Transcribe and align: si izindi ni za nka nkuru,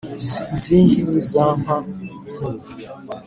si 0.27 0.41
izindi 0.55 0.97
ni 1.11 1.21
za 1.29 1.45
nka 1.61 1.77
nkuru, 1.81 2.61